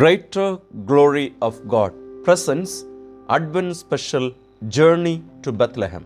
Greater 0.00 0.58
Glory 0.88 1.34
of 1.42 1.54
God 1.66 1.92
presents 2.24 2.84
Advent 3.36 3.74
Special 3.76 4.26
Journey 4.68 5.24
to 5.42 5.50
Bethlehem. 5.50 6.04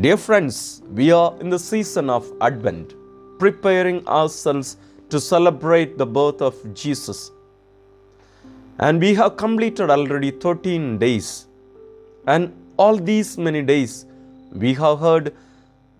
Dear 0.00 0.16
friends, 0.16 0.82
we 0.98 1.12
are 1.12 1.36
in 1.42 1.50
the 1.50 1.58
season 1.58 2.08
of 2.08 2.32
Advent, 2.40 2.94
preparing 3.38 4.00
ourselves 4.08 4.78
to 5.10 5.20
celebrate 5.20 5.98
the 5.98 6.06
birth 6.06 6.40
of 6.40 6.56
Jesus. 6.72 7.30
And 8.78 8.98
we 9.00 9.12
have 9.20 9.36
completed 9.36 9.90
already 9.90 10.32
13 10.32 10.98
days. 10.98 11.46
And 12.26 12.52
all 12.78 12.96
these 12.96 13.36
many 13.36 13.62
days, 13.62 14.06
we 14.64 14.74
have 14.82 14.98
heard 14.98 15.34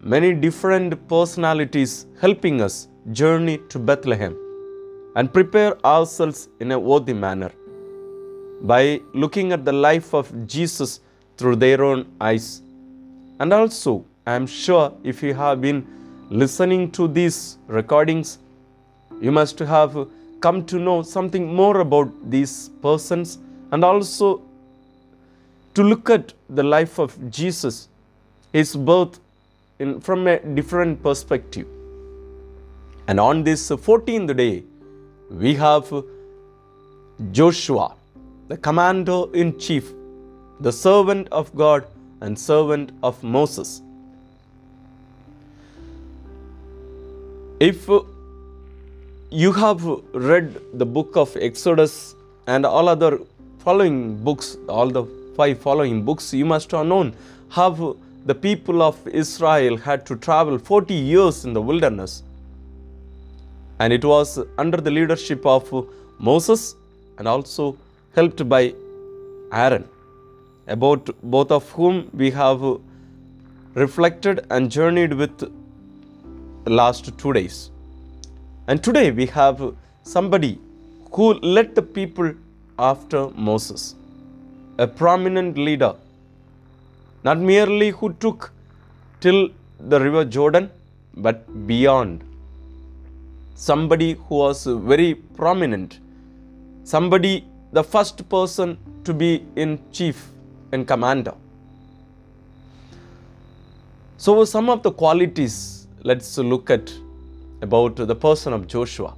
many 0.01 0.33
different 0.33 0.99
personalities 1.07 2.07
helping 2.19 2.61
us 2.61 2.89
journey 3.13 3.59
to 3.69 3.79
Bethlehem 3.79 4.37
and 5.19 5.33
prepare 5.33 5.71
ourselves 5.85 6.49
in 6.61 6.71
a 6.71 6.79
worthy 6.79 7.13
manner 7.13 7.51
by 8.73 9.01
looking 9.23 9.51
at 9.57 9.65
the 9.65 9.73
life 9.73 10.15
of 10.15 10.29
Jesus 10.47 11.01
through 11.37 11.57
their 11.57 11.83
own 11.83 12.07
eyes. 12.21 12.63
And 13.41 13.53
also, 13.53 14.05
I 14.25 14.35
am 14.35 14.47
sure 14.47 14.93
if 15.03 15.21
you 15.25 15.35
have 15.35 15.61
been 15.61 15.81
listening 16.31 16.93
to 16.93 17.09
these 17.09 17.59
recordings, 17.67 18.39
you 19.21 19.33
must 19.33 19.59
have 19.59 20.07
come 20.41 20.65
to 20.67 20.79
know 20.79 21.03
something 21.03 21.53
more 21.53 21.81
about 21.81 22.15
these 22.31 22.71
persons 22.81 23.39
and 23.73 23.85
also 23.85 24.41
to 25.75 25.83
look 25.83 26.11
at 26.11 26.33
the 26.49 26.63
life 26.63 26.99
of 27.01 27.19
Jesus, 27.29 27.89
his 28.53 28.77
birth 28.77 29.19
in, 29.81 30.01
from 30.01 30.29
a 30.29 30.39
different 30.61 31.03
perspective. 31.03 31.67
And 33.09 33.19
on 33.19 33.43
this 33.43 33.69
14th 33.69 34.37
day, 34.37 34.63
we 35.31 35.55
have 35.55 35.93
Joshua, 37.33 37.95
the 38.49 38.57
commander 38.57 39.25
in 39.35 39.59
chief, 39.59 39.93
the 40.61 40.73
servant 40.73 41.29
of 41.31 41.55
God 41.55 41.87
and 42.21 42.39
servant 42.39 42.93
of 43.03 43.23
Moses. 43.23 43.83
If 47.61 47.89
you 49.31 49.53
have 49.53 49.85
read 50.15 50.61
the 50.75 50.87
book 50.87 51.17
of 51.17 51.37
Exodus 51.37 52.15
and 52.47 52.65
all 52.65 52.89
other 52.89 53.19
following 53.59 54.17
books, 54.25 54.57
all 54.69 54.89
the 54.89 55.05
five 55.37 55.59
following 55.59 56.03
books, 56.03 56.33
you 56.33 56.47
must 56.47 56.71
have 56.71 56.87
known 56.87 57.15
how 57.51 57.97
the 58.25 58.35
people 58.35 58.83
of 58.83 58.97
Israel 59.09 59.77
had 59.77 60.07
to 60.07 60.17
travel 60.17 60.59
40 60.59 60.95
years 60.95 61.45
in 61.45 61.53
the 61.53 61.61
wilderness. 61.61 62.23
And 63.81 63.93
it 63.93 64.05
was 64.05 64.41
under 64.57 64.79
the 64.79 64.91
leadership 64.91 65.47
of 65.47 65.65
Moses 66.19 66.75
and 67.19 67.29
also 67.29 67.77
helped 68.17 68.49
by 68.49 68.75
Aaron, 69.53 69.89
about 70.67 71.09
both 71.23 71.51
of 71.51 71.71
whom 71.71 72.11
we 72.13 72.31
have 72.31 72.63
reflected 73.75 74.47
and 74.51 74.71
journeyed 74.71 75.13
with 75.13 75.39
the 75.39 76.71
last 76.81 77.17
two 77.19 77.33
days. 77.33 77.71
And 78.67 78.83
today 78.83 79.11
we 79.11 79.27
have 79.27 79.75
somebody 80.03 80.59
who 81.13 81.35
led 81.57 81.75
the 81.75 81.83
people 81.83 82.35
after 82.79 83.29
Moses, 83.31 83.95
a 84.79 84.87
prominent 84.87 85.57
leader, 85.57 85.95
not 87.25 87.39
merely 87.39 87.91
who 87.91 88.13
took 88.25 88.53
till 89.21 89.49
the 89.79 90.01
river 90.01 90.25
Jordan, 90.25 90.71
but 91.15 91.67
beyond. 91.67 92.25
Somebody 93.67 94.15
who 94.15 94.37
was 94.37 94.67
very 94.67 95.17
prominent, 95.17 95.99
somebody, 96.85 97.45
the 97.73 97.83
first 97.83 98.29
person 98.29 98.79
to 99.03 99.13
be 99.13 99.45
in 99.57 99.81
chief 99.91 100.29
and 100.71 100.87
commander. 100.87 101.35
So, 104.17 104.45
some 104.45 104.71
of 104.71 104.85
the 104.85 104.93
qualities 104.93 105.89
let's 106.05 106.39
look 106.39 106.71
at 106.71 106.93
about 107.61 107.97
the 107.97 108.15
person 108.15 108.53
of 108.53 108.69
Joshua. 108.69 109.17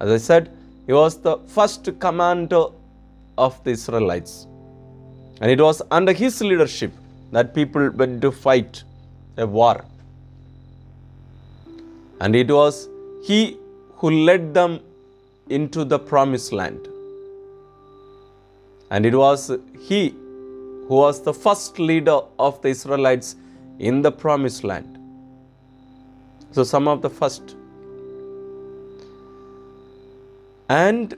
As 0.00 0.10
I 0.10 0.16
said, 0.16 0.50
he 0.86 0.94
was 0.94 1.20
the 1.20 1.36
first 1.48 1.86
commander 2.00 2.64
of 3.36 3.62
the 3.62 3.72
Israelites. 3.72 4.46
And 5.42 5.50
it 5.50 5.60
was 5.60 5.82
under 5.90 6.14
his 6.14 6.40
leadership 6.40 6.92
that 7.32 7.54
people 7.54 7.90
went 7.90 8.22
to 8.22 8.32
fight 8.32 8.84
a 9.36 9.46
war. 9.46 9.84
And 12.20 12.34
it 12.34 12.50
was 12.50 12.88
he 13.22 13.58
who 13.96 14.10
led 14.10 14.54
them 14.54 14.80
into 15.48 15.84
the 15.84 15.98
promised 15.98 16.52
land. 16.52 16.88
And 18.90 19.04
it 19.04 19.14
was 19.14 19.50
he 19.78 20.10
who 20.88 20.94
was 20.94 21.22
the 21.22 21.34
first 21.34 21.78
leader 21.78 22.20
of 22.38 22.60
the 22.62 22.68
Israelites 22.68 23.36
in 23.78 24.02
the 24.02 24.10
promised 24.10 24.64
land. 24.64 24.98
So, 26.52 26.64
some 26.64 26.88
of 26.88 27.02
the 27.02 27.10
first. 27.10 27.56
And 30.68 31.14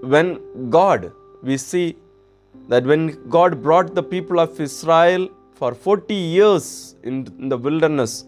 when 0.00 0.70
God, 0.70 1.12
we 1.42 1.56
see 1.56 1.96
that 2.68 2.84
when 2.84 3.28
God 3.28 3.62
brought 3.62 3.94
the 3.94 4.02
people 4.02 4.40
of 4.40 4.60
Israel 4.60 5.28
for 5.54 5.74
40 5.74 6.14
years 6.14 6.96
in, 7.02 7.48
the 7.48 7.56
wilderness, 7.56 8.24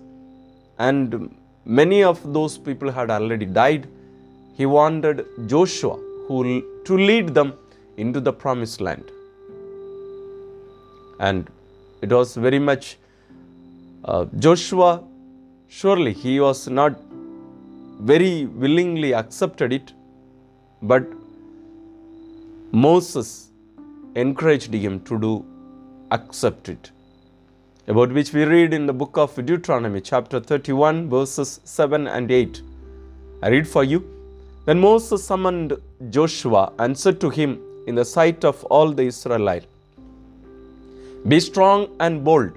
and 0.79 1.35
many 1.65 2.03
of 2.03 2.21
those 2.33 2.59
people 2.59 2.91
had 2.91 3.11
already 3.11 3.47
died, 3.47 3.89
He 4.57 4.67
wanted 4.67 5.27
Joshua 5.47 5.97
who, 6.27 6.63
to 6.85 6.97
lead 6.97 7.35
them 7.35 7.55
into 7.97 8.21
the 8.21 8.33
promised 8.33 8.81
land. 8.81 9.05
And 11.19 11.49
it 12.01 12.11
was 12.11 12.35
very 12.35 12.59
much 12.59 12.99
uh, 14.05 14.25
Joshua 14.39 15.03
surely 15.81 16.13
he 16.13 16.39
was 16.41 16.69
not 16.69 16.99
very 18.11 18.47
willingly 18.63 19.11
accepted 19.21 19.73
it 19.77 19.93
but 20.91 21.05
moses 22.85 23.31
encouraged 24.23 24.75
him 24.85 24.99
to 25.11 25.19
do 25.25 25.31
accept 26.17 26.69
it 26.75 26.91
about 27.89 28.13
which 28.13 28.33
we 28.33 28.45
read 28.45 28.73
in 28.73 28.87
the 28.87 28.93
book 28.93 29.17
of 29.17 29.35
deuteronomy 29.47 30.01
chapter 30.01 30.39
31 30.41 31.09
verses 31.11 31.61
7 31.65 32.07
and 32.07 32.31
8 32.31 32.63
i 33.43 33.49
read 33.49 33.67
for 33.67 33.85
you 33.85 34.01
then 34.67 34.81
moses 34.81 35.25
summoned 35.25 35.77
joshua 36.11 36.73
and 36.79 36.97
said 36.97 37.21
to 37.21 37.31
him 37.39 37.61
in 37.87 37.95
the 37.95 38.05
sight 38.05 38.45
of 38.45 38.65
all 38.65 38.93
the 38.93 39.07
israelites 39.13 39.67
be 41.33 41.41
strong 41.41 41.89
and 41.99 42.23
bold 42.29 42.53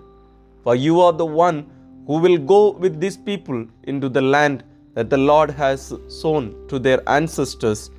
for 0.64 0.76
you 0.76 1.02
are 1.02 1.14
the 1.14 1.26
one 1.26 1.66
who 2.08 2.18
will 2.28 2.38
go 2.38 2.62
with 2.84 3.00
these 3.00 3.18
people 3.18 3.66
into 3.84 4.10
the 4.10 4.22
land 4.22 4.64
that 4.96 5.10
the 5.10 5.18
Lord 5.18 5.52
has 5.52 5.94
sown 6.08 6.44
to 6.70 6.80
their 6.80 7.02
ancestors 7.10 7.92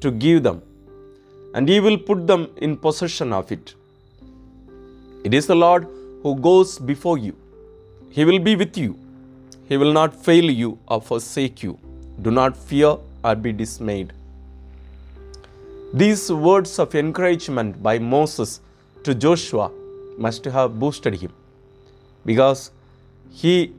to 0.00 0.10
give 0.10 0.42
them, 0.42 0.62
and 1.54 1.68
He 1.68 1.80
will 1.80 1.98
put 1.98 2.26
them 2.26 2.48
in 2.58 2.76
possession 2.76 3.32
of 3.32 3.50
it. 3.50 3.74
It 5.24 5.34
is 5.34 5.46
the 5.46 5.54
Lord 5.54 5.86
who 6.22 6.34
goes 6.36 6.78
before 6.78 7.18
you. 7.18 7.36
He 8.10 8.24
will 8.24 8.38
be 8.38 8.56
with 8.56 8.76
you. 8.76 8.98
He 9.68 9.76
will 9.76 9.92
not 9.92 10.14
fail 10.14 10.50
you 10.50 10.78
or 10.86 11.00
forsake 11.00 11.62
you. 11.62 11.78
Do 12.20 12.30
not 12.30 12.56
fear 12.56 12.96
or 13.24 13.34
be 13.34 13.52
dismayed. 13.52 14.12
These 15.94 16.30
words 16.32 16.78
of 16.78 16.94
encouragement 16.94 17.82
by 17.82 17.98
Moses 17.98 18.60
to 19.04 19.14
Joshua 19.14 19.70
must 20.18 20.44
have 20.44 20.78
boosted 20.78 21.14
him 21.14 21.32
because 22.24 22.70
he 23.30 23.72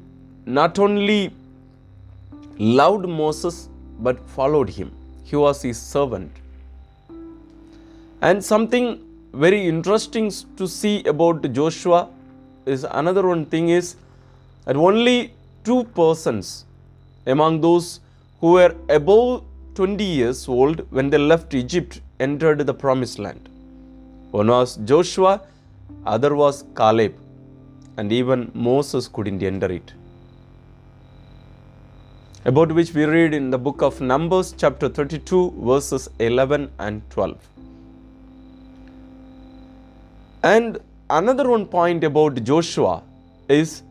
not 0.45 0.79
only 0.79 1.33
loved 2.57 3.07
Moses 3.07 3.69
but 3.99 4.19
followed 4.29 4.69
him. 4.69 4.91
He 5.23 5.35
was 5.35 5.61
his 5.61 5.81
servant. 5.81 6.31
And 8.21 8.43
something 8.43 8.99
very 9.33 9.67
interesting 9.67 10.31
to 10.57 10.67
see 10.67 11.03
about 11.05 11.51
Joshua 11.51 12.09
is 12.65 12.85
another 12.89 13.25
one 13.27 13.45
thing 13.45 13.69
is 13.69 13.95
that 14.65 14.75
only 14.75 15.33
two 15.63 15.83
persons 15.95 16.65
among 17.25 17.61
those 17.61 17.99
who 18.39 18.53
were 18.53 18.75
above 18.89 19.43
20 19.75 20.03
years 20.03 20.47
old 20.47 20.85
when 20.91 21.09
they 21.09 21.17
left 21.17 21.53
Egypt 21.53 22.01
entered 22.19 22.59
the 22.59 22.73
promised 22.73 23.19
land. 23.19 23.49
One 24.31 24.47
was 24.47 24.77
Joshua, 24.77 25.41
other 26.05 26.35
was 26.35 26.63
Caleb 26.75 27.15
and 27.97 28.11
even 28.11 28.51
Moses 28.53 29.07
couldn't 29.07 29.43
enter 29.43 29.71
it. 29.71 29.93
About 32.45 32.71
which 32.73 32.93
we 32.93 33.05
read 33.05 33.33
in 33.33 33.51
the 33.51 33.57
book 33.57 33.81
of 33.81 34.01
Numbers, 34.01 34.53
chapter 34.57 34.89
32, 34.89 35.53
verses 35.61 36.09
11 36.19 36.71
and 36.77 37.01
12. 37.09 37.37
And 40.43 40.79
another 41.19 41.47
one 41.47 41.65
point 41.73 42.03
about 42.03 42.43
Joshua 42.49 43.03
is 43.47 43.83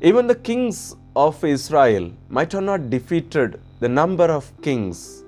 even 0.00 0.26
the 0.26 0.38
kings 0.48 0.96
of 1.14 1.42
Israel 1.44 2.04
might 2.36 2.52
have 2.52 2.64
not 2.68 2.88
defeated 2.94 3.60
the 3.80 3.90
number 4.00 4.28
of 4.38 4.44
kings 4.66 5.22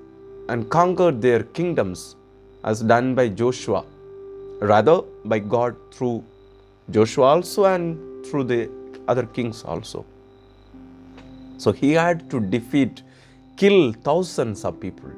and 0.49 0.69
conquered 0.77 1.21
their 1.21 1.43
kingdoms 1.57 2.15
as 2.63 2.79
done 2.93 3.13
by 3.19 3.27
Joshua, 3.27 3.83
rather 4.71 4.97
by 5.25 5.37
God 5.37 5.75
through 5.91 6.23
Joshua 6.89 7.25
also 7.33 7.65
and 7.65 8.25
through 8.25 8.45
the 8.45 8.61
other 9.07 9.25
kings 9.37 9.63
also. 9.63 10.03
So 11.57 11.71
he 11.71 11.91
had 11.91 12.29
to 12.31 12.39
defeat, 12.39 13.03
kill 13.55 13.93
thousands 13.93 14.65
of 14.65 14.79
people. 14.79 15.11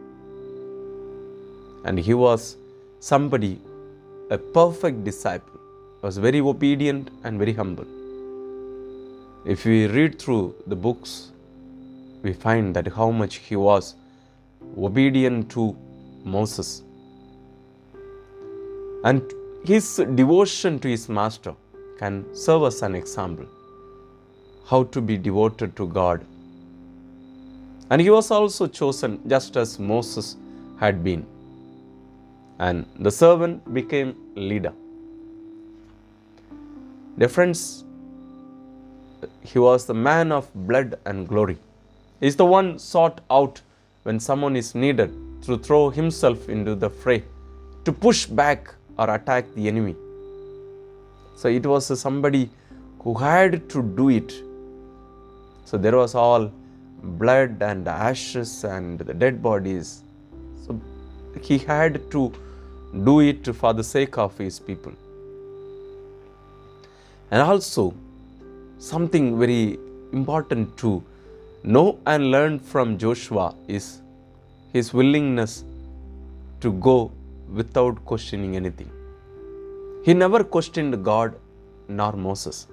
And 1.86 1.98
he 1.98 2.14
was 2.14 2.58
somebody, 3.00 3.62
a 4.30 4.38
perfect 4.38 5.06
disciple, 5.06 5.57
was 6.08 6.18
very 6.26 6.40
obedient 6.52 7.10
and 7.26 7.38
very 7.44 7.54
humble. 7.62 7.88
If 9.54 9.66
we 9.70 9.78
read 9.96 10.14
through 10.22 10.56
the 10.72 10.78
books, 10.86 11.32
we 12.24 12.32
find 12.46 12.76
that 12.78 12.88
how 13.00 13.10
much 13.22 13.36
he 13.48 13.58
was 13.58 13.96
obedient 14.88 15.52
to 15.56 15.66
Moses. 16.36 16.70
And 19.04 19.22
his 19.66 19.86
devotion 20.22 20.80
to 20.80 20.88
his 20.96 21.10
master 21.20 21.54
can 22.00 22.24
serve 22.46 22.64
as 22.72 22.82
an 22.88 22.96
example 22.96 23.46
how 24.72 24.84
to 24.96 25.02
be 25.12 25.18
devoted 25.30 25.76
to 25.76 25.88
God. 26.00 26.26
And 27.90 28.02
he 28.02 28.10
was 28.18 28.32
also 28.32 28.68
chosen 28.68 29.20
just 29.36 29.58
as 29.58 29.78
Moses 29.94 30.36
had 30.80 31.04
been. 31.04 31.24
And 32.60 32.86
the 33.08 33.12
servant 33.12 33.74
became 33.74 34.16
leader. 34.36 34.74
Friends, 37.26 37.84
he 39.42 39.58
was 39.58 39.86
the 39.88 39.94
man 39.94 40.32
of 40.32 40.54
blood 40.54 41.00
and 41.06 41.28
glory. 41.28 41.58
He 42.20 42.28
is 42.28 42.36
the 42.36 42.46
one 42.46 42.78
sought 42.78 43.22
out 43.32 43.62
when 44.04 44.20
someone 44.20 44.56
is 44.56 44.76
needed 44.76 45.12
to 45.42 45.58
throw 45.58 45.90
himself 45.90 46.48
into 46.48 46.76
the 46.76 46.90
fray, 46.90 47.24
to 47.86 47.92
push 47.92 48.28
back 48.28 48.74
or 49.00 49.10
attack 49.16 49.46
the 49.56 49.68
enemy. 49.68 49.96
So 51.36 51.50
it 51.50 51.66
was 51.66 52.00
somebody 52.00 52.50
who 53.00 53.14
had 53.16 53.70
to 53.70 53.82
do 53.82 54.10
it. 54.10 54.32
So 55.66 55.78
there 55.78 55.98
was 55.98 56.16
all 56.16 56.52
blood 57.02 57.62
and 57.62 57.88
ashes 57.88 58.64
and 58.64 59.00
the 59.00 59.14
dead 59.14 59.42
bodies. 59.42 60.04
So 60.66 60.80
he 61.42 61.58
had 61.58 62.10
to 62.12 62.32
do 63.04 63.20
it 63.22 63.56
for 63.56 63.74
the 63.74 63.84
sake 63.84 64.18
of 64.18 64.38
his 64.38 64.60
people. 64.60 64.94
And 67.32 67.42
also, 67.42 67.94
something 68.78 69.38
very 69.38 69.78
important 70.14 70.78
to 70.78 71.04
know 71.64 72.00
and 72.06 72.32
learn 72.32 72.60
from 72.60 72.98
Joshua 72.98 73.54
is 73.68 74.02
his 74.72 74.94
willingness 74.94 75.66
to 76.62 76.72
go 76.72 77.12
without 77.54 78.04
questioning 78.06 78.56
anything. 78.56 78.90
He 80.06 80.14
never 80.14 80.44
questioned 80.44 81.04
God 81.04 81.36
nor 81.90 82.14
Moses. 82.14 82.68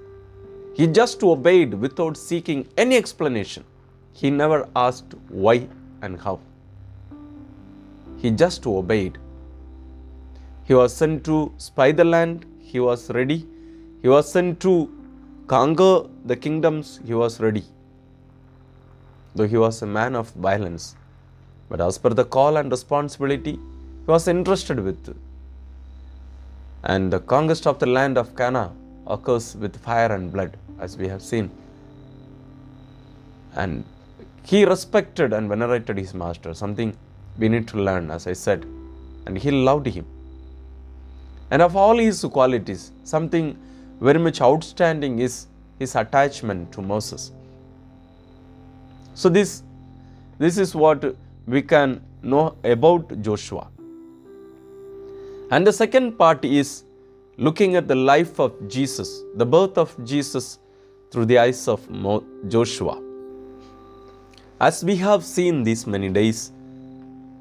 He 0.75 0.87
just 0.87 1.23
obeyed 1.23 1.75
without 1.75 2.17
seeking 2.17 2.69
any 2.77 2.97
explanation. 2.97 3.65
He 4.13 4.31
never 4.31 4.69
asked 4.77 5.15
why 5.29 5.69
and 6.03 6.21
how. 6.21 6.39
He 8.19 8.31
just 8.31 8.67
obeyed. 8.67 9.19
He 10.65 10.75
was 10.75 10.95
sent 10.95 11.25
to 11.25 11.53
spy 11.59 11.93
the 11.93 12.05
land, 12.05 12.47
he 12.61 12.81
was 12.81 13.11
ready. 13.11 13.47
He 14.05 14.11
was 14.15 14.31
sent 14.31 14.61
to 14.61 14.73
conquer 15.47 15.93
the 16.31 16.37
kingdoms, 16.37 17.01
he 17.07 17.15
was 17.15 17.41
ready. 17.41 17.65
Though 19.35 19.47
he 19.53 19.57
was 19.57 19.81
a 19.81 19.87
man 19.87 20.15
of 20.15 20.31
violence, 20.33 20.95
but 21.71 21.81
as 21.81 21.97
per 21.97 22.11
the 22.11 22.27
call 22.27 22.59
and 22.59 22.71
responsibility, 22.71 23.53
he 23.53 24.11
was 24.15 24.29
interested 24.29 24.79
with. 24.79 25.17
And 26.83 27.11
the 27.11 27.21
conquest 27.21 27.67
of 27.67 27.79
the 27.79 27.87
land 27.87 28.19
of 28.19 28.37
Canaan 28.37 28.73
occurs 29.07 29.57
with 29.57 29.83
fire 29.89 30.13
and 30.13 30.31
blood, 30.31 30.59
as 30.79 30.99
we 30.99 31.09
have 31.09 31.23
seen. 31.23 31.51
And 33.57 33.85
he 34.43 34.67
respected 34.67 35.33
and 35.33 35.49
venerated 35.49 35.97
his 35.97 36.13
master, 36.13 36.53
something 36.53 36.95
we 37.39 37.49
need 37.49 37.67
to 37.69 37.79
learn, 37.79 38.11
as 38.11 38.27
I 38.27 38.35
said. 38.35 38.67
And 39.25 39.39
he 39.39 39.51
loved 39.51 39.87
him. 39.87 40.05
And 41.51 41.63
of 41.63 41.75
all 41.75 41.97
his 41.97 42.21
qualities, 42.23 42.93
something 43.05 43.57
very 44.01 44.19
much 44.19 44.41
outstanding 44.41 45.19
is 45.19 45.47
his 45.79 45.95
attachment 45.95 46.73
to 46.73 46.83
Moses. 46.83 47.33
So, 49.15 49.29
this, 49.29 49.63
this 50.39 50.59
is 50.59 50.75
what 50.75 51.15
we 51.47 51.63
can 51.63 52.03
know 52.23 52.57
about 52.65 53.23
Joshua. 53.23 53.69
And 55.51 55.67
the 55.67 55.73
second 55.73 56.19
part 56.19 56.45
is 56.45 56.85
looking 57.37 57.77
at 57.77 57.87
the 57.87 57.95
life 57.95 58.39
of 58.41 58.69
Jesus, 58.69 59.23
the 59.37 59.47
birth 59.47 59.79
of 59.79 59.93
Jesus 60.05 60.59
through 61.11 61.27
the 61.27 61.39
eyes 61.39 61.69
of 61.69 61.81
Joshua. 62.49 63.01
As 64.61 64.85
we 64.85 64.97
have 64.97 65.25
seen 65.25 65.63
these 65.63 65.87
many 65.87 66.09
days, 66.09 66.51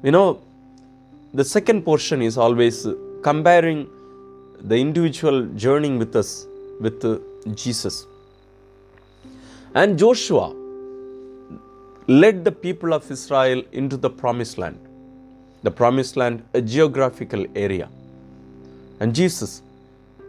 you 0.02 0.10
know, 0.10 0.40
the 1.32 1.44
second 1.44 1.82
portion 1.82 2.22
is 2.22 2.36
always 2.36 2.86
comparing 3.22 3.88
the 4.60 4.76
individual 4.76 5.46
journeying 5.56 5.98
with 5.98 6.16
us 6.16 6.46
with 6.80 7.02
Jesus. 7.54 8.06
And 9.74 9.98
Joshua 9.98 10.54
led 12.06 12.44
the 12.44 12.52
people 12.52 12.92
of 12.92 13.10
Israel 13.10 13.62
into 13.72 13.96
the 13.96 14.10
promised 14.10 14.58
land. 14.58 14.78
The 15.62 15.70
promised 15.70 16.16
land, 16.16 16.44
a 16.52 16.60
geographical 16.60 17.46
area. 17.56 17.88
And 19.00 19.14
Jesus, 19.14 19.62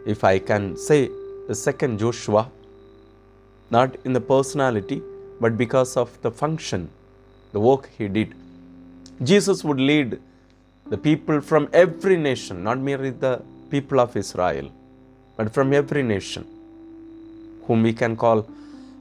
if 0.06 0.24
I 0.24 0.38
can 0.38 0.76
say 0.76 1.10
the 1.48 1.54
second 1.54 1.98
Joshua, 1.98 2.50
not 3.70 3.96
in 4.04 4.12
the 4.12 4.20
personality, 4.20 5.02
but 5.40 5.56
because 5.56 5.96
of 5.96 6.20
the 6.22 6.30
function, 6.30 6.88
the 7.52 7.60
work 7.60 7.90
he 7.98 8.08
did. 8.08 8.34
Jesus 9.22 9.64
would 9.64 9.78
lead 9.80 10.20
the 10.88 10.96
people 10.96 11.40
from 11.40 11.68
every 11.72 12.16
nation, 12.16 12.62
not 12.62 12.78
merely 12.78 13.10
the 13.10 13.42
people 13.70 14.00
of 14.00 14.16
Israel, 14.16 14.70
but 15.36 15.52
from 15.52 15.72
every 15.72 16.02
nation, 16.02 16.46
whom 17.66 17.82
we 17.82 17.92
can 17.92 18.16
call 18.16 18.48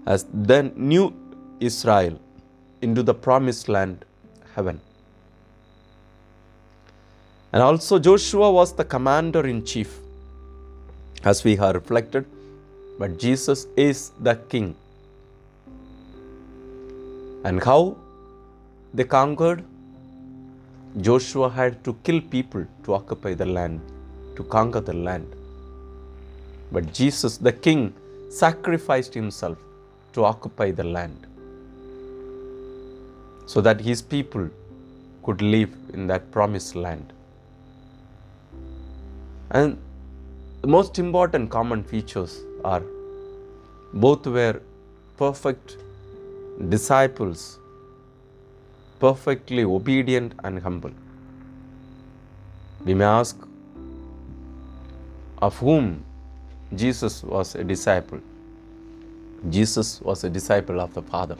as 0.05 0.25
the 0.51 0.71
new 0.75 1.13
Israel 1.59 2.19
into 2.81 3.01
the 3.03 3.13
promised 3.13 3.67
land, 3.69 4.05
heaven. 4.55 4.79
And 7.53 7.61
also, 7.63 7.99
Joshua 7.99 8.51
was 8.51 8.73
the 8.73 8.83
commander 8.83 9.47
in 9.47 9.65
chief, 9.65 9.99
as 11.23 11.43
we 11.43 11.55
have 11.55 11.75
reflected, 11.75 12.25
but 12.99 13.17
Jesus 13.17 13.67
is 13.75 14.11
the 14.19 14.35
king. 14.35 14.75
And 17.45 17.63
how 17.63 17.95
they 18.93 19.05
conquered? 19.05 19.63
Joshua 21.01 21.49
had 21.49 21.83
to 21.85 21.93
kill 22.03 22.21
people 22.21 22.65
to 22.83 22.93
occupy 22.93 23.33
the 23.33 23.45
land, 23.45 23.81
to 24.35 24.43
conquer 24.43 24.81
the 24.81 24.93
land. 24.93 25.35
But 26.71 26.93
Jesus, 26.93 27.37
the 27.37 27.51
king, 27.51 27.93
sacrificed 28.29 29.13
himself 29.13 29.57
to 30.13 30.25
occupy 30.25 30.71
the 30.71 30.83
land 30.83 31.27
so 33.45 33.61
that 33.61 33.79
his 33.79 34.01
people 34.01 34.49
could 35.23 35.41
live 35.41 35.71
in 35.93 36.07
that 36.07 36.31
promised 36.31 36.75
land. 36.75 37.13
And 39.51 39.77
the 40.61 40.67
most 40.67 40.97
important 40.99 41.49
common 41.49 41.83
features 41.83 42.41
are 42.63 42.83
both 43.93 44.25
were 44.25 44.61
perfect 45.17 45.77
disciples, 46.69 47.59
perfectly 48.99 49.63
obedient 49.63 50.33
and 50.43 50.59
humble. 50.59 50.91
We 52.83 52.93
may 52.93 53.05
ask, 53.05 53.44
of 55.45 55.57
whom 55.63 56.03
Jesus 56.81 57.15
was 57.23 57.55
a 57.55 57.63
disciple? 57.63 58.19
Jesus 59.55 60.01
was 60.01 60.23
a 60.23 60.29
disciple 60.29 60.79
of 60.85 60.93
the 60.93 61.03
Father. 61.13 61.37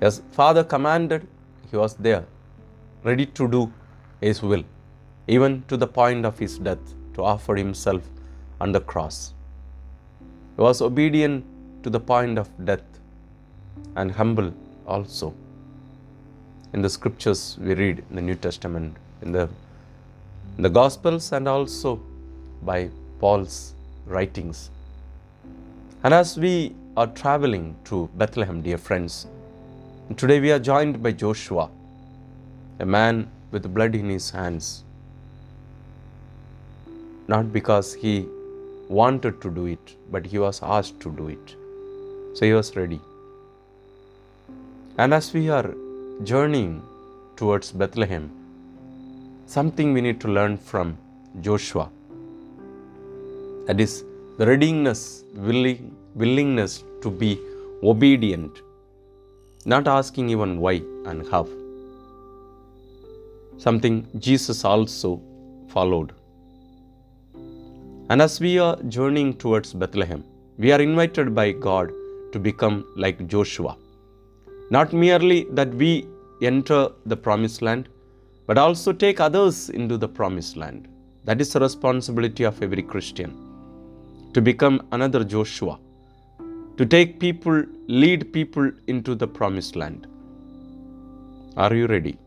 As 0.00 0.22
Father 0.32 0.64
commanded, 0.74 1.26
he 1.70 1.76
was 1.76 1.94
there, 1.94 2.24
ready 3.02 3.26
to 3.38 3.48
do 3.48 3.72
his 4.20 4.42
will, 4.42 4.64
even 5.26 5.62
to 5.68 5.76
the 5.76 5.86
point 5.86 6.26
of 6.26 6.38
his 6.38 6.58
death, 6.58 6.84
to 7.14 7.22
offer 7.22 7.56
himself 7.56 8.02
on 8.60 8.72
the 8.72 8.80
cross. 8.80 9.32
He 10.56 10.62
was 10.62 10.82
obedient 10.82 11.44
to 11.84 11.90
the 11.90 12.00
point 12.00 12.38
of 12.38 12.48
death 12.70 12.84
and 13.96 14.12
humble 14.12 14.52
also. 14.86 15.34
In 16.74 16.82
the 16.82 16.90
scriptures 16.90 17.56
we 17.60 17.74
read 17.74 18.04
in 18.10 18.16
the 18.16 18.22
New 18.22 18.34
Testament, 18.34 18.96
in 19.22 19.32
the, 19.32 19.48
in 20.56 20.62
the 20.62 20.70
Gospels, 20.70 21.32
and 21.32 21.48
also 21.48 22.00
by 22.64 22.90
Paul's 23.20 23.74
writings. 24.06 24.70
And 26.02 26.14
as 26.14 26.36
we 26.36 26.74
are 26.96 27.06
traveling 27.06 27.76
to 27.84 28.08
Bethlehem, 28.14 28.62
dear 28.62 28.78
friends, 28.78 29.26
Today 30.16 30.38
we 30.38 30.52
are 30.52 30.58
joined 30.58 31.02
by 31.02 31.12
Joshua. 31.12 31.70
a 32.78 32.84
man 32.84 33.30
with 33.52 33.72
blood 33.72 33.94
in 33.94 34.10
his 34.10 34.30
hands. 34.30 34.84
Not 37.26 37.52
because 37.52 37.94
he 37.94 38.26
wanted 38.88 39.40
to 39.40 39.50
do 39.50 39.64
it, 39.66 39.94
but 40.10 40.26
he 40.26 40.38
was 40.38 40.60
asked 40.62 41.00
to 41.00 41.10
do 41.10 41.28
it. 41.28 41.54
So 42.34 42.44
he 42.44 42.52
was 42.52 42.76
ready. 42.76 43.00
And 44.98 45.14
as 45.14 45.32
we 45.32 45.48
are 45.48 45.74
journeying 46.22 46.82
towards 47.36 47.72
Bethlehem, 47.72 48.30
something 49.46 49.92
we 49.92 50.00
need 50.00 50.20
to 50.20 50.28
learn 50.28 50.58
from 50.58 50.98
Joshua. 51.40 51.88
That 53.66 53.80
is 53.80 54.04
the 54.36 54.46
readiness, 54.46 55.24
willing, 55.34 55.96
willingness 56.14 56.84
to 57.02 57.10
be 57.10 57.40
obedient, 57.82 58.60
not 59.64 59.88
asking 59.88 60.28
even 60.28 60.58
why 60.58 60.82
and 61.06 61.26
how. 61.30 61.48
Something 63.56 64.06
Jesus 64.18 64.66
also 64.66 65.22
followed. 65.68 66.12
And 68.10 68.20
as 68.20 68.38
we 68.38 68.58
are 68.58 68.76
journeying 68.96 69.38
towards 69.38 69.72
Bethlehem, 69.72 70.24
we 70.58 70.70
are 70.70 70.80
invited 70.80 71.34
by 71.34 71.52
God 71.52 71.90
to 72.32 72.38
become 72.38 72.84
like 72.96 73.26
Joshua. 73.26 73.78
Not 74.68 74.92
merely 74.92 75.46
that 75.52 75.72
we 75.72 76.06
enter 76.42 76.90
the 77.06 77.16
promised 77.16 77.62
land, 77.62 77.88
but 78.46 78.58
also 78.58 78.92
take 78.92 79.20
others 79.20 79.70
into 79.70 79.96
the 79.96 80.08
promised 80.08 80.58
land. 80.58 80.86
That 81.24 81.40
is 81.40 81.54
the 81.54 81.60
responsibility 81.60 82.44
of 82.44 82.62
every 82.62 82.82
Christian 82.82 83.43
to 84.34 84.42
become 84.42 84.84
another 84.90 85.22
Joshua, 85.22 85.78
to 86.76 86.84
take 86.84 87.20
people, 87.20 87.64
lead 87.86 88.32
people 88.32 88.70
into 88.88 89.14
the 89.14 89.28
promised 89.28 89.76
land. 89.76 90.08
Are 91.56 91.72
you 91.72 91.86
ready? 91.86 92.18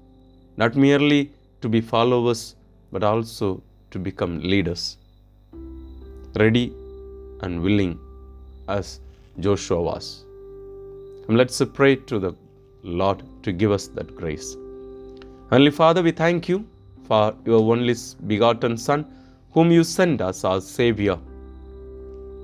Not 0.56 0.78
merely 0.78 1.32
to 1.62 1.68
be 1.68 1.82
followers, 1.82 2.56
but 2.94 3.04
also 3.04 3.62
to 3.92 4.00
become 4.00 4.40
leaders. 4.40 4.96
Ready 6.36 6.74
and 7.42 7.62
willing 7.62 8.00
as 8.70 9.02
Joshua 9.42 9.82
was. 9.82 10.24
And 11.28 11.38
let's 11.38 11.62
pray 11.74 11.98
to 11.98 12.20
the 12.20 12.34
Lord 12.84 13.22
to 13.44 13.52
give 13.52 13.72
us 13.72 13.88
that 13.90 14.16
grace. 14.16 14.56
Heavenly 15.50 15.72
Father, 15.72 16.02
we 16.02 16.12
thank 16.12 16.48
you 16.48 16.66
for 17.04 17.36
your 17.44 17.60
only 17.60 17.96
begotten 18.28 18.78
Son, 18.78 19.06
whom 19.52 19.72
you 19.72 19.84
sent 19.84 20.22
us 20.22 20.46
as 20.46 20.66
Savior. 20.66 21.20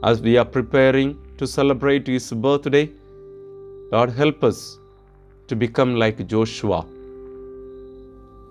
As 0.10 0.19
we 0.22 0.36
are 0.38 0.43
preparing 0.43 1.17
to 1.38 1.48
celebrate 1.48 2.07
his 2.07 2.29
birthday, 2.29 2.89
Lord, 3.93 4.10
help 4.10 4.43
us 4.43 4.77
to 5.48 5.55
become 5.55 5.95
like 5.95 6.27
Joshua, 6.27 6.86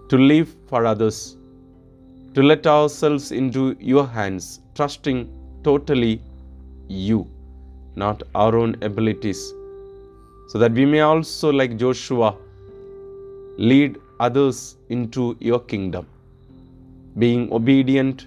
to 0.08 0.16
live 0.16 0.56
for 0.70 0.86
others, 0.86 1.36
to 2.32 2.42
let 2.42 2.66
ourselves 2.66 3.32
into 3.32 3.76
your 3.78 4.06
hands, 4.06 4.60
trusting 4.74 5.28
totally 5.62 6.22
you, 6.88 7.28
not 7.96 8.22
our 8.34 8.56
own 8.56 8.74
abilities, 8.80 9.52
so 10.48 10.58
that 10.58 10.72
we 10.72 10.86
may 10.86 11.00
also, 11.00 11.52
like 11.52 11.76
Joshua, 11.76 12.34
lead 13.58 14.00
others 14.20 14.76
into 14.88 15.36
your 15.38 15.60
kingdom, 15.60 16.06
being 17.18 17.52
obedient, 17.52 18.26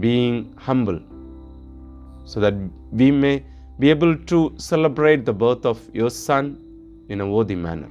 being 0.00 0.50
humble, 0.56 0.98
so 2.24 2.40
that 2.40 2.54
we 2.90 3.10
may 3.10 3.44
be 3.78 3.90
able 3.90 4.16
to 4.16 4.54
celebrate 4.56 5.24
the 5.24 5.32
birth 5.32 5.64
of 5.66 5.80
your 5.92 6.10
Son 6.10 6.58
in 7.08 7.20
a 7.20 7.26
worthy 7.26 7.54
manner. 7.54 7.88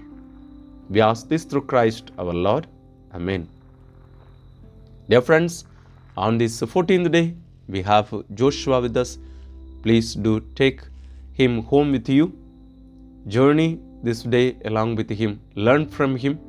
We 0.90 1.02
ask 1.02 1.28
this 1.28 1.44
through 1.44 1.64
Christ 1.64 2.12
our 2.18 2.34
Lord. 2.34 2.68
Amen. 3.14 3.48
Dear 5.10 5.22
friends, 5.22 5.66
on 6.18 6.38
this 6.38 6.62
14th 6.62 7.12
day, 7.12 7.36
we 7.68 7.82
have 7.82 8.14
Joshua 8.36 8.82
with 8.82 8.98
us. 8.98 9.18
Please 9.84 10.14
do 10.16 10.40
take 10.56 10.82
him 11.34 11.64
home 11.64 11.92
with 11.92 12.10
you. 12.10 12.34
Journey 13.28 13.80
this 14.04 14.24
day 14.24 14.58
along 14.66 14.96
with 14.96 15.10
him. 15.10 15.40
Learn 15.56 15.88
from 15.88 16.16
him. 16.16 16.40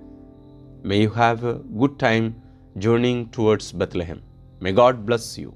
May 0.83 1.03
you 1.03 1.11
have 1.11 1.45
a 1.45 1.55
good 1.55 1.99
time 1.99 2.35
journeying 2.79 3.29
towards 3.31 3.73
Bethlehem. 3.73 4.23
May 4.61 4.73
God 4.73 5.07
bless 5.07 5.39
you. 5.39 5.55